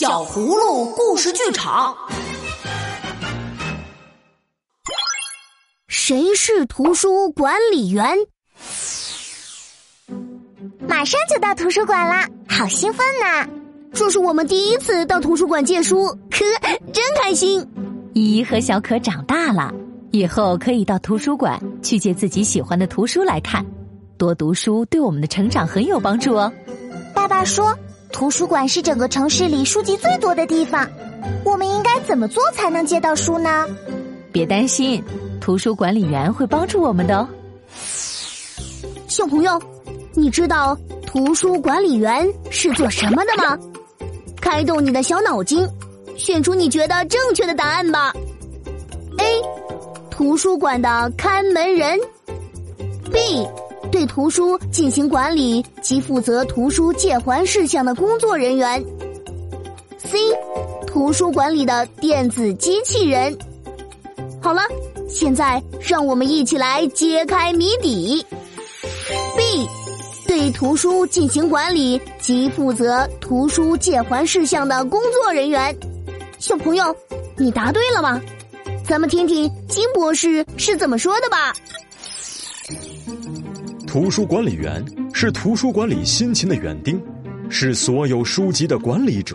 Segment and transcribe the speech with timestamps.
[0.00, 1.92] 小葫芦故事剧场。
[5.88, 8.16] 谁是图书管理员？
[10.86, 13.48] 马上就到图书馆啦，好兴奋呐！
[13.92, 16.44] 这是我们第一次到图书馆借书，可，
[16.92, 17.66] 真开心。
[18.14, 19.74] 依依和小可长大了，
[20.12, 23.66] 以后可以到图书馆去借自己喜欢的图书来看。
[24.16, 26.52] 多读书对我们的成长很有帮助哦。
[27.12, 27.76] 爸爸说，
[28.12, 30.88] 图书馆是整个城市里书籍最多的地方。
[31.44, 33.66] 我们应该怎么做才能借到书呢？
[34.32, 35.02] 别担心，
[35.40, 37.28] 图书管理员会帮助我们的哦。
[39.06, 39.60] 小朋友，
[40.14, 40.76] 你知道
[41.06, 43.58] 图书管理员是做什么的吗？
[44.40, 45.66] 开动你的小脑筋，
[46.16, 48.12] 选出你觉得正确的答案吧。
[49.18, 49.42] A，
[50.10, 51.98] 图书馆的看门人。
[53.10, 53.46] B，
[53.98, 58.80] 对图书进行管理及负责图书借还事项的工作人员。
[59.98, 60.16] C，
[60.86, 63.36] 图书馆里的电子机器人。
[64.40, 64.62] 好了，
[65.08, 68.24] 现在让我们一起来揭开谜底。
[69.36, 69.68] B，
[70.28, 75.76] 对图书进行管理及负责图书借还事项的工作人员。
[76.38, 76.94] 小朋友，
[77.36, 78.22] 你答对了吗？
[78.86, 81.52] 咱们听听金博士是怎么说的吧。
[83.86, 87.00] 图书管理员是图书馆里辛勤的园丁，
[87.48, 89.34] 是所有书籍的管理者。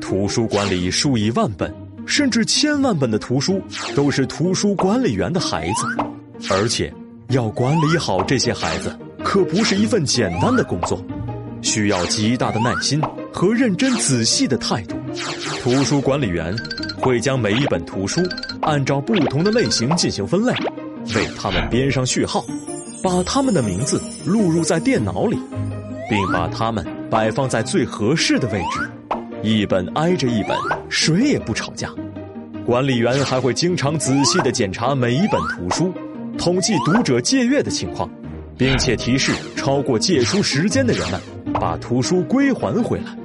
[0.00, 1.72] 图书馆里数以万本，
[2.06, 3.62] 甚至千万本的图书，
[3.94, 5.86] 都是图书管理员的孩子。
[6.50, 6.92] 而且，
[7.28, 11.04] 要管理好这些孩子，可不是一份简单的工作，
[11.62, 13.00] 需要极大的耐心
[13.32, 14.96] 和认真仔细的态度。
[15.62, 16.56] 图书管理员
[16.98, 18.20] 会将每一本图书
[18.60, 20.52] 按照不同的类型进行分类，
[21.14, 22.44] 为他们编上序号。
[23.02, 25.38] 把他们的名字录入在电脑里，
[26.10, 28.90] 并把它们摆放在最合适的位置，
[29.42, 30.56] 一本挨着一本，
[30.88, 31.88] 谁也不吵架。
[32.64, 35.92] 管理员还会经常仔细的检查每一本图书，
[36.36, 38.10] 统计读者借阅的情况，
[38.56, 41.20] 并且提示超过借书时间的人们
[41.52, 43.16] 把图书归还回来。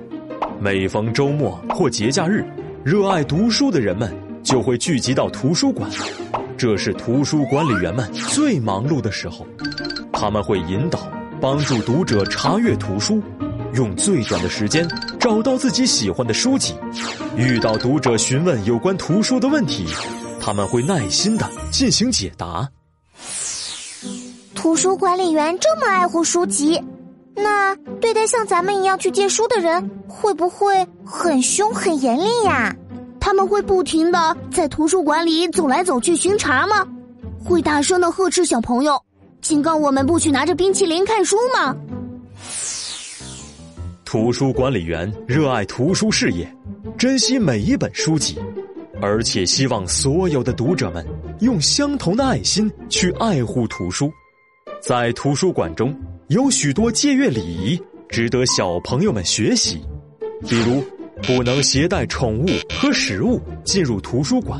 [0.59, 2.46] 每逢周末或节假日，
[2.84, 5.90] 热爱读书的人们就会聚集到图书馆。
[6.62, 9.48] 这是图书管理员们最忙碌的时候，
[10.14, 11.00] 他们会引导、
[11.42, 13.20] 帮助读者查阅图书，
[13.74, 14.88] 用最短的时间
[15.20, 16.76] 找到自己喜欢的书籍。
[17.36, 19.88] 遇到读者询问有关图书的问题，
[20.40, 22.70] 他们会耐心的进行解答。
[24.54, 26.80] 图书管理员这么爱护书籍，
[27.34, 32.76] 那对待像咱们一样去借书的人，会不会很凶、很严厉呀？
[33.31, 36.86] 他们会不停的在图书馆里走来走去巡查吗？
[37.42, 39.02] 会大声的呵斥小朋友，
[39.40, 41.74] 警告我们不许拿着冰淇淋看书吗？
[44.03, 46.46] 图书管理员热爱图书事业，
[46.97, 48.38] 珍惜每一本书籍，
[49.02, 51.08] 而且希望所有的读者们
[51.40, 54.12] 用相同的爱心去爱护图书。
[54.81, 55.97] 在图书馆中
[56.28, 59.81] 有许多借阅礼仪，值得小朋友们学习，
[60.50, 60.84] 比如。
[61.28, 64.59] 不能携带宠物和食物进入图书馆，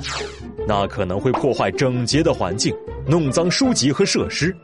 [0.67, 2.73] 那可能会破坏整洁的环境，
[3.07, 4.55] 弄脏书籍和设施。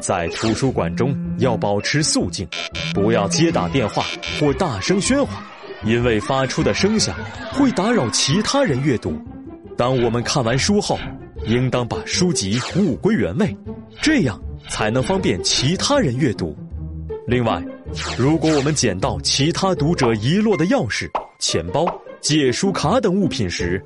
[0.00, 2.46] 在图书馆中要保持肃静，
[2.94, 4.04] 不要接打电话
[4.38, 5.44] 或大声喧哗，
[5.84, 7.16] 因为发出的声响
[7.52, 9.12] 会打扰其他人阅读。
[9.76, 10.96] 当我们看完书后，
[11.46, 13.56] 应当把书籍物归原位，
[14.00, 16.56] 这样才能方便其他人阅读。
[17.26, 17.60] 另外，
[18.16, 21.10] 如果我们捡到其他读者遗落的钥匙，
[21.46, 21.84] 钱包、
[22.22, 23.78] 借书卡等物品时，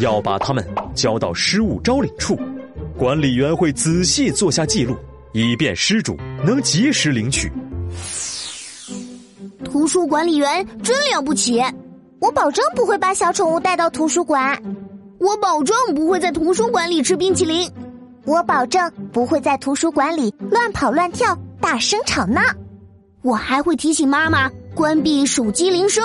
[0.00, 0.66] 要把它们
[0.96, 2.36] 交到失物招领处，
[2.98, 4.96] 管理员会仔细做下记录，
[5.32, 7.52] 以便失主能及时领取。
[9.62, 11.62] 图书管理员真了不起，
[12.18, 14.60] 我保证不会把小宠物带到图书馆，
[15.18, 17.70] 我保证不会在图书馆里吃冰淇淋，
[18.24, 22.42] 我保证不会在图书馆里乱跑乱跳、大声吵闹，
[23.22, 26.02] 我还会提醒妈妈关闭手机铃声。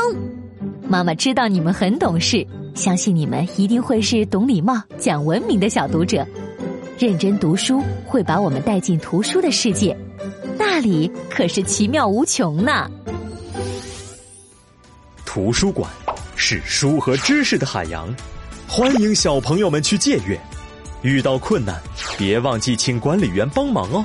[0.90, 2.44] 妈妈知道你们很懂事，
[2.74, 6.26] 相信你们一定会是懂礼貌、讲文明的小读者。
[6.98, 9.96] 认真读书会把我们带进图书的世界，
[10.58, 12.90] 那里可是奇妙无穷呢。
[15.28, 15.88] 图书馆
[16.36, 18.12] 是书和知识的海洋，
[18.68, 20.40] 欢迎小朋友们去借阅。
[21.04, 21.80] 遇到困难，
[22.18, 24.04] 别忘记请管理员帮忙哦。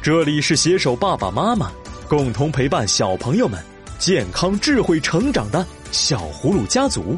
[0.00, 1.70] 这里是携手爸爸妈妈，
[2.08, 3.62] 共同陪伴小朋友们
[4.04, 5.66] 健康智慧成长的。
[5.90, 7.16] 小葫芦家族，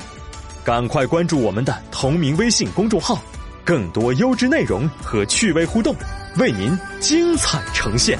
[0.62, 3.20] 赶快关注我们的同名微信公众号，
[3.64, 5.92] 更多优质内容和趣味互动，
[6.38, 8.16] 为您精彩呈现。